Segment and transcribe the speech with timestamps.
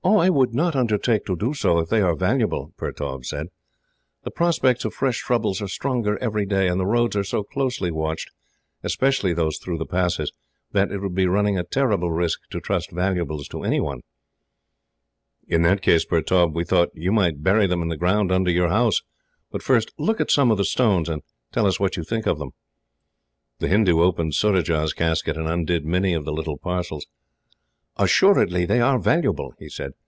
[0.03, 3.47] "I would not undertake to do so, if they are valuable," Pertaub said.
[4.23, 7.91] "The prospects of fresh troubles are stronger every day, and the roads are so closely
[7.91, 8.31] watched,
[8.83, 10.31] especially those through the passes,
[10.71, 14.01] that it would be running a terrible risk to trust valuables to anyone."
[15.47, 18.69] "In that case, Pertaub, we thought you might bury them in the ground under your
[18.69, 19.03] house.
[19.51, 21.21] But first, look at some of the stones, and
[21.51, 22.51] tell us what you think of them."
[23.59, 27.05] The Hindoo opened Surajah's casket, and undid many of the little parcels.
[27.97, 29.91] "Assuredly they are valuable," he said.